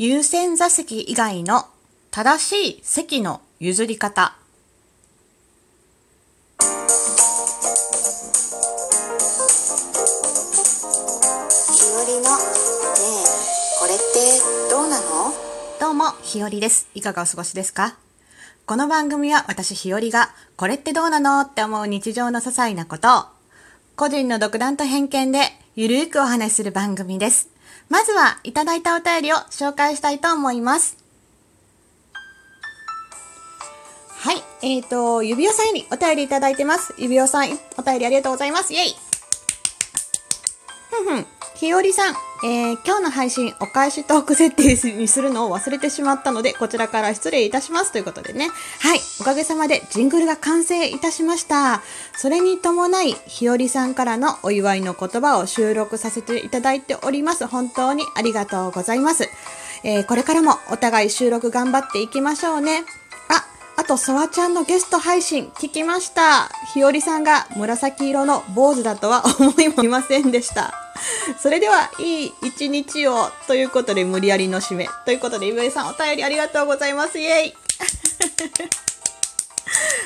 [0.00, 1.64] 優先座席以外の
[2.12, 4.36] 正しい席の譲り方。
[6.60, 6.62] 日
[11.96, 13.26] 和のねえ
[13.80, 14.38] これって
[14.70, 15.32] どうなの？
[15.80, 16.88] どうも、ひよりです。
[16.94, 17.96] いかがお過ごしですか？
[18.66, 23.24] この番組は私ひよりが、これってどうなのって思う日常の些細なことを、
[23.96, 25.40] 個人の独断と偏見で
[25.74, 27.48] ゆるーくお話しする番組です。
[27.88, 30.98] まずは、いただいたお便りを紹介したいと思います。
[34.10, 36.94] はい、えーと、指輪さんよりお便りいただいてます。
[36.98, 37.44] 指輪さん、
[37.78, 38.74] お便りありがとうございます。
[38.74, 38.96] イェイ
[40.90, 41.37] ふんふん。
[41.54, 48.48] ひよりさん、えー、今日の配信、お返しトーク設定にするのを忘れてしまったので、こちらから失礼いたしますということでね。
[48.80, 49.00] はい。
[49.20, 51.82] おかげさまでジングルが完成いたしました。
[52.16, 57.46] それに伴い、ひよりさんからのお祝いの言葉を収録させていただいております。
[57.48, 59.28] 本当にありがとうございます。
[59.82, 62.84] えー、これからもお互い収録頑張っていきましょうね。
[63.30, 63.44] あ、
[63.76, 66.50] あと、ソワちゃんのゲスト配信聞きました。
[66.72, 70.87] ひよりさんが紫色の坊主だとは思いもいませんでした。
[71.40, 74.88] それでは、いい一日をということで、無理やりの締め。
[75.04, 77.18] ということで、岩井さんお便りありがとうございます。
[77.18, 77.54] イェイ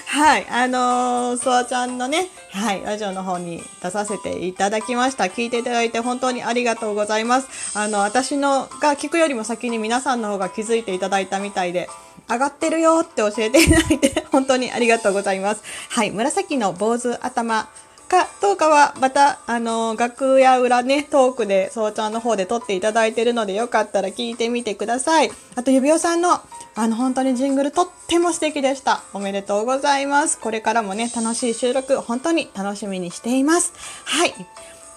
[0.06, 5.24] はい、あのー、ソワちゃんのね、はい、ラジオの方に出させていただきました。
[5.24, 7.78] 聞いていただいて本当にありがとうございます。
[7.78, 11.88] あの、私のが聞くよりも先に皆さんの方が気づいていただいたみたいで、
[12.28, 15.62] 上がってるよって教えていただいて本当にありがとうございます。
[15.88, 17.68] はい、紫の坊主頭
[18.12, 25.30] かどうかはまた、あの、楽屋裏ね、トークで、そうちゃんの方で撮っていただいてるので、よかったら聞いてみてください。
[25.56, 26.40] あと、指輪さんの、
[26.74, 29.02] あの、本当にジングルとっても素敵でした。
[29.14, 30.38] おめでとうございます。
[30.38, 33.72] これからもね、楽しい収録、本当に楽しみにしています。
[34.04, 34.34] はい。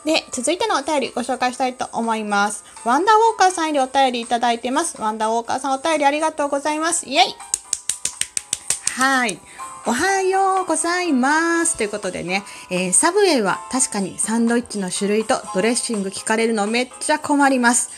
[0.03, 2.65] で、続いてのお便りご紹介したいと思います。
[2.83, 5.01] ワンダーウォーカーさんよりお便りいただいてます。
[5.01, 7.07] ワンダーウォーカーさんお便りありがとうございます。
[7.07, 7.35] イェイ
[8.95, 9.39] はい。
[9.85, 11.75] おはようございます。
[11.75, 17.89] ということでね、えー、サブウェイは確かにサンドイッチの種類とドレッシング聞かれるのめっちゃ困ります。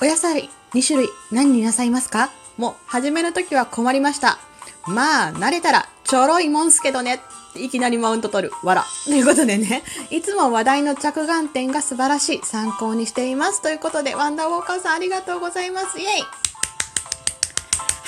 [0.00, 2.30] お野菜2種類何になさいますか？
[2.56, 4.38] もう始めるときは困りました。
[4.86, 7.20] まあ、慣れたらちょろいもんすけどね。
[7.54, 8.54] いきなりマウント取る。
[8.64, 8.84] わら。
[9.04, 12.40] ということでね、いつも話題の着眼点が素晴らしい。
[12.42, 13.60] 参考にしています。
[13.60, 16.00] ということで、ワンダーウォーカーさんありがとうございます。
[16.00, 16.08] イェイ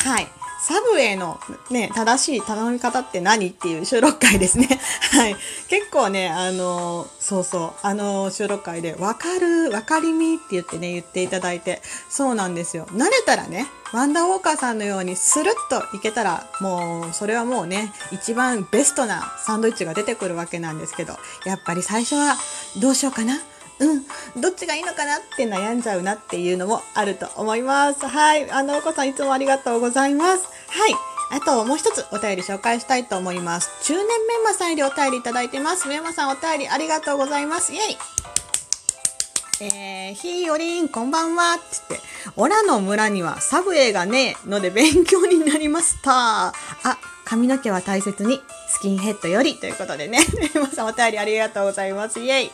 [0.08, 0.37] はい。
[0.68, 1.40] サブウェイの
[1.70, 4.68] ね、正しい頼み方って何っていう収録会ですね。
[5.16, 5.36] はい。
[5.68, 11.80] 結構ね、あの、そうそう、あの、収録会で、わかる、わかりみって言ってね、言っていただいて、
[12.10, 12.86] そうなんですよ。
[12.92, 21.14] 慣れたらね、ワンダーウォーカーさんのようにスルッといけたら、もう、それはもうね、一番ベストなサンドイッチが出てくるわけなんですけど、
[21.46, 22.36] やっぱり最初は、
[22.76, 23.40] どうしようかな？
[23.80, 28.06] うん、どっちがいいのかなって悩んじゃうなっていうのもあると思います。
[28.06, 28.50] はい。
[28.50, 30.46] あの、お子さんいつもありがとうございます。
[30.68, 30.94] はい。
[31.30, 33.70] あと、もう一つお便り紹介したいと思います。
[33.84, 35.86] 中年メンマさんよりお便りいただいてます。
[35.86, 37.72] メンマさんお便りありがとうございます。
[37.72, 37.96] イェイ
[39.60, 41.58] えー、ひーよりん、こんばんは。
[41.70, 42.00] つって、
[42.36, 46.48] オラの村にはサブウェイがねえので勉強になりました。
[46.48, 46.54] あ、
[47.24, 50.20] 髪の毛は大切に、スキンヘッドよりということでね。
[50.38, 52.20] メンマさんお便りありがとうございます。
[52.20, 52.52] イェイ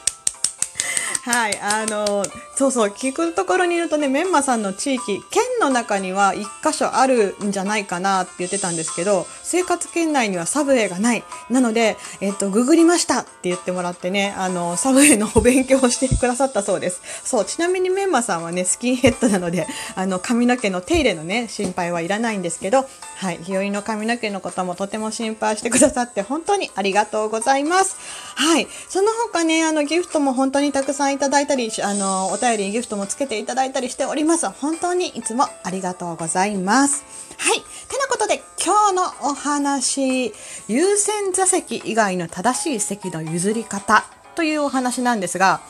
[1.24, 2.22] はい、あの、
[2.54, 11.24] そうそう、聞くところにいるとね、メンマさんの地域、県の中には一箇所あるんじゃないかなって言ってたんですけど、生活圏内にはサブウェイがない。
[11.48, 17.00] なので、えっと、ググりましたって言ってもらってね、あの、サブウェイのお勉強をしてくださったそうです。
[17.24, 22.86] そう、ちなみにメンマさんはね、スキンヘッドなので、あの、髪の毛の手入れのね、心配はいらないんですけど、
[23.16, 27.96] はい、日和の髪の毛のこともとても心配してくださって、本当にありがとうございます。
[28.34, 34.48] はい、その他ね、あの、ギフトも本当にたくさんいただいたり、あの、お便りギフトもつけていただいたりしております。
[34.50, 37.04] 本当にいつもありがとうございます。
[37.38, 37.60] はい。
[37.88, 40.34] てなことで、今日のお話、
[40.68, 44.04] 優先座席以外の正しい席の譲り方
[44.34, 45.60] というお話なんですが、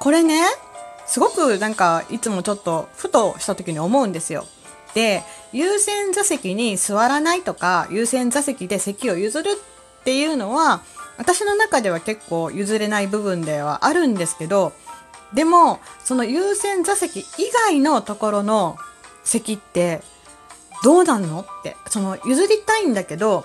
[0.00, 0.42] これね、
[1.06, 4.46] すごくなんか、いつもちょっと、ふとした時に思うんですよ。
[4.94, 5.22] で、
[5.52, 10.82] 優先座席に座らないとか、優先座席で席を譲るっていうのは、
[11.18, 14.72] 私の中では結構譲れない部分ではあるんですけど、
[15.34, 17.24] でも、その優先座席以
[17.68, 18.78] 外のところの
[19.24, 20.02] 席って
[20.84, 21.40] どうなんの？
[21.40, 23.44] って、その譲りたいんだけど、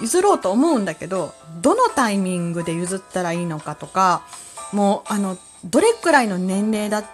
[0.00, 4.22] 譲ろうと思うんだけど、どのタイミングで譲ったらいいのかとか、
[4.72, 7.04] もう、あの、どれくらいの年齢だ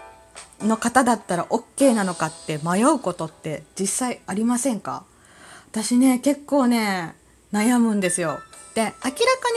[0.61, 5.05] の方だったら OK なのかって迷うことって実際ありませんか？
[5.71, 7.15] 私ね、結構ね、
[7.53, 8.39] 悩むんですよ。
[8.75, 9.17] で、明らかに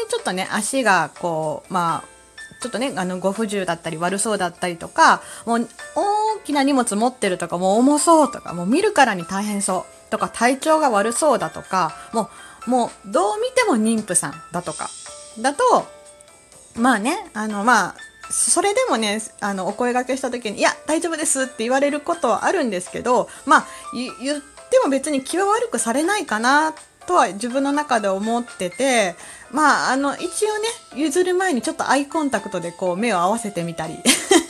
[0.09, 2.16] ちょっとね、足がこう、まあ、
[2.59, 12.30] ちょっとね、あの、ご不自由だったり悪そうだったりとか、もう大きな荷物持ってるとかもう重そうとかもう見るからに大変そうとか体調が悪そうだとかも
[12.68, 14.89] うもうどう見ても妊婦さんだとか
[15.39, 15.88] だと
[16.75, 17.95] まあねあのまあ
[18.30, 29.15] それでもねあのお声がけした時に「いや大丈夫です」って言われることはあるんですけどまあ言っても別に気は悪くされないかなってとは自分の中で思ってて
[29.51, 30.57] まああの一応
[30.95, 33.95] ね譲る前にちょっとアイコンタクトでこう目を合わせてみたり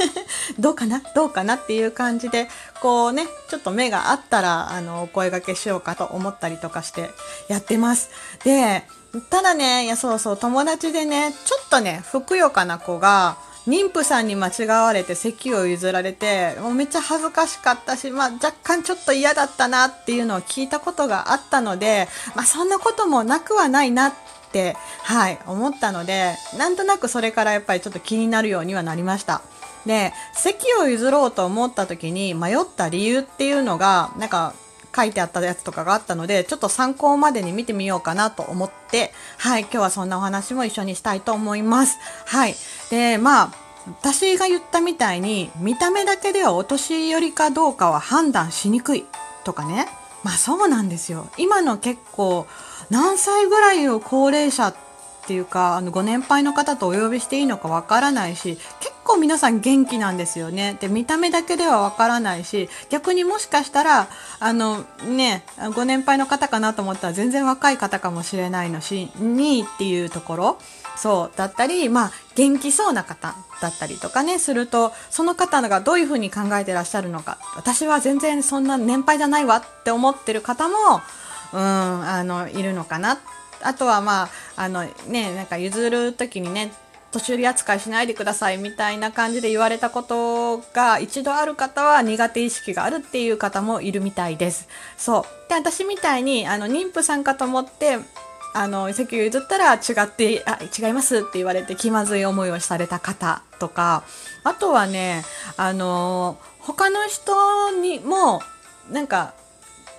[0.59, 2.50] どうかなどうかなっていう感じで
[2.81, 7.12] こうねちょっと目があったらあのお声がけしようかと思ったりとかして
[7.48, 8.09] やってます。
[8.44, 8.83] で
[9.30, 24.13] ただねいやそうそう友達でねちょっとねふくよかな子が妊婦さんに間違われて席を譲られてもうめっちゃ恥ずかしかったし、まあ、若干ちょっと嫌だったなっていうのを聞いたことがあったので、まあ、そんなこともなくはないなっ
[24.53, 29.41] てはい思ったのでなんとなくそれからやっぱりちょっと気になるようにはなりました。
[29.85, 34.53] で席を譲ろうと思った時に迷った理由っていうのがなんか
[34.97, 41.97] 書いてあったやつとかがあったのでちょっと参考までに見てみようかなと思ってはい今日はそんなお話も一緒にしたいと思います。
[42.25, 42.55] はい。
[42.89, 43.51] でまあ
[44.01, 49.05] 私が言ったみたいに見た目だけではお年寄りかどうかは判断しにくい
[49.44, 49.88] とかね。
[50.23, 51.29] まあそうなんですよ。
[51.38, 52.47] 今の結構
[52.89, 54.75] 何歳ぐらいを高齢者っ
[55.27, 60.77] ていうかあのご年配の方とお呼びしていいのかわからないし結構皆さん元気なんですよね。
[60.80, 64.07] で見た目だけではわからないし逆にもしかしたら
[64.39, 65.44] あのね
[65.75, 70.59] ご年配の方かなと思ったら全然若い方かもしれないのしにっていうところ。
[70.98, 77.38] そうだったりまあ元気そうな方だったりとかねするとその方がどういうふうに考えてらっしゃるのか。
[77.56, 80.75] 私は全然そんな年配じゃないわって思ってる方も
[81.54, 83.19] うんあのいるのかな。
[83.63, 84.30] あとはまあ
[84.63, 86.71] あのねなんか譲る時にね
[87.17, 94.67] 年寄り扱いしないでくださいみたいな感じで言われたことが一度ある方は苦手意識があるっていう方もいるみたいです。
[94.97, 97.97] そうで私みたいにあの妊婦さんかと思って
[98.53, 104.03] あの席を譲ったら違ってあ違いますって言われて気まずい思いをされた方とか
[104.43, 105.23] あとはね
[105.57, 108.41] あの他の人にも
[108.89, 109.33] なんか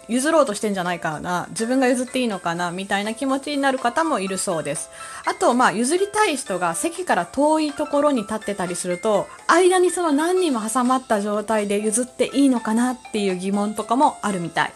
[0.08, 4.90] 譲ろうとしてんじゃないかな自分が譲っていいのかなみたいな気持ちになる方もいるそうです。
[5.26, 14.72] あとまあ譲りたい人が席から遠いところに立ってたりすると間にその何人も挟まった状態で譲っていいのかなっていう疑問とかもあるみたい。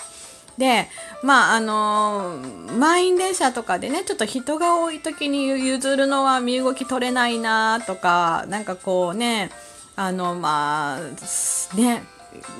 [0.58, 0.88] で
[1.23, 9.50] まああのー、満員電車とかでねちょっと人が多い時に譲るのは身動き取れないなとかなんかこうね
[9.96, 12.05] あのまあね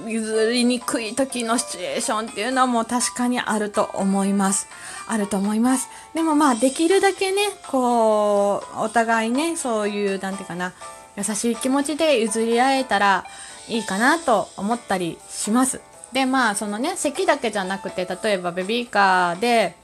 [0.07, 4.69] 譲りにくい時のシチュエーションっていうのも確かにあると思います。
[5.09, 5.89] あると思います。
[6.15, 10.73] でもまあできるだけね、こう、お互いね、そういう、なんていうかな、
[11.17, 13.25] 優しい気持ちで譲り合えたら
[13.69, 15.81] いいかなと思ったりします。
[16.13, 19.77] で、まあそのね、席だけじゃなくて、例えばベビーカーで、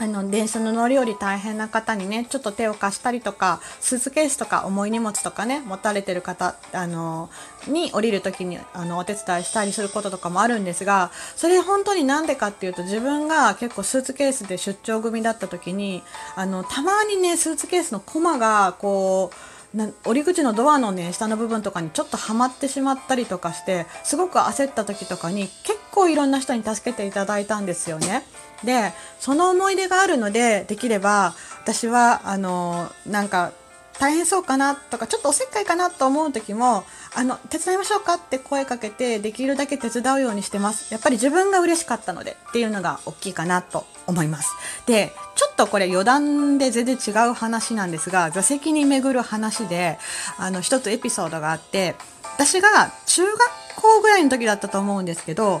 [0.00, 7.28] あの電車の乗り降り大変な方にねちょっと手を貸したりとかスーツケースとか重い荷物とかね持たれてる方あの
[7.68, 16.02] に降りる時にあのお手伝いしたりすることとかもあるんですがそれ本当になんでかっていうと自分が結構スーツケースで出張組だった時に
[16.34, 28.24] あのたまにねスーツケースのコマがこうな折り口のドアのね下の部分とかにちょっとはまってしまったりとかしてすごく焦った時とかに結構いろんな人に助けていただいたんですよね。
[28.64, 33.52] でその思い出があるのでできれば私はあのなんか
[34.00, 44.54] 大変そうかなとかちょっとおせっかいかなと思う時もあの手伝いましょうかって声かけてできるだけ手伝うようにしてますやっぱり自分が嬉しかったのでっていうのが大きいかなと思います
[44.86, 49.98] でちょっとこれ余談で全然違う話なんですが座席に巡る話で
[50.38, 51.94] あの一つエピソードがあって
[52.36, 52.68] 私が
[53.04, 53.38] 中学
[53.76, 55.60] 校ぐらいの時だったと思うんですけど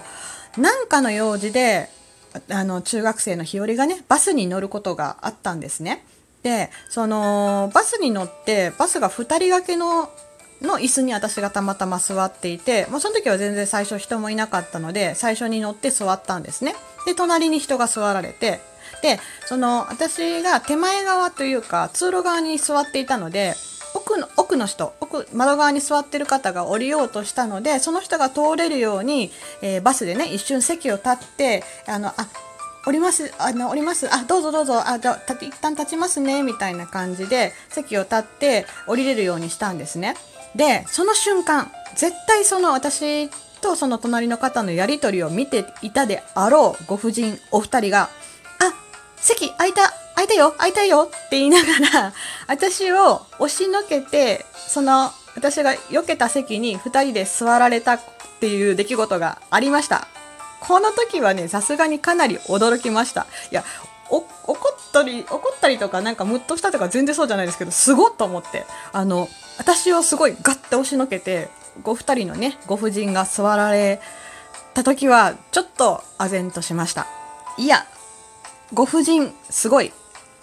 [0.56, 1.90] なんかの用事で
[2.48, 6.04] あの中学生の日和がねバスに乗ることがあったんですね。
[6.42, 10.10] でそのバスに乗ってバスが2人掛けの
[10.62, 16.74] の椅子に私がたまたま座っていて、まあ、その時は全然最初人もいなかったので最初に乗って座ったんですね。
[17.06, 18.60] で隣に人が座られて
[19.02, 23.54] でその私が手前側というか通路側に座っていたので
[23.94, 29.30] 奥の奥の人奥窓側に座ってる方が降りようとしたのでその人が通れるように、
[29.62, 32.28] えー、バスでね一瞬席を立ってあのあ
[32.84, 33.32] 降ります。
[33.38, 34.12] あの降ります。
[34.12, 34.82] あどうぞどうぞ。
[34.86, 36.42] あじゃあ一旦立ちますね。
[36.42, 40.14] みたいな感じで席を立って降りれるようにしたんですね。
[40.54, 43.28] でその瞬間絶対その私
[43.60, 48.08] とその隣の方のやり取りを見ていたであろうご婦人お二人が
[48.58, 48.72] 「あ
[49.16, 52.12] 席空いた空いたよ空いたよ」って言いながら
[52.48, 58.00] 私を押しのけてその私が避けた席に2人で座られたっ
[58.40, 60.08] ていう出来事がありました。
[60.60, 63.26] この時はね、さすがにかなり驚きました。
[63.50, 63.64] いや、
[64.10, 68.66] お怒ったり、怒ったりとか、なんかムッとしたとか全然そうじゃないですけど、すごっと思って。
[68.92, 71.48] あの、私をすごいガッて押しのけて、
[71.82, 74.00] ご二人のね、ご婦人が座られ
[74.74, 77.06] た時は、ちょっと唖然としました。
[77.56, 77.86] いや、
[78.74, 79.92] ご婦人、すごい、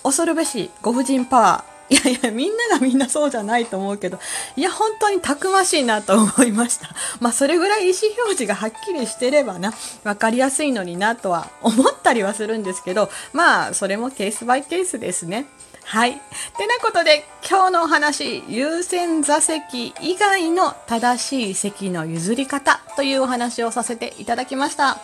[0.04, 1.77] 恐るべしご婦人パワー。
[1.90, 4.20] いやいや、みんながみんなそうじゃないと思うけど、
[4.56, 6.90] いや、本当にたくましいなと思いました。
[7.22, 15.46] まあ、それぐらい意思表示がはっきりしてればな、わかりやすいのになとは思ったりはするんですけど、まあ、それもケースバイケースですね。
[15.86, 16.14] はい。
[16.58, 25.00] てなことで、今日のお話、優先座席以外の正しい席の譲り方というお話をさせていただきました。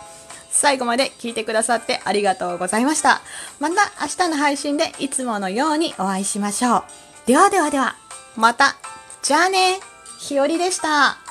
[0.54, 3.20] 最後まで聞いてくださってありがとうございました。
[3.58, 6.84] また明日の配信でいつものようにお会いしましょう。
[7.26, 7.96] ではではでは、
[8.36, 8.76] また。
[9.22, 9.80] じゃあね。
[10.18, 11.23] ひよりでした。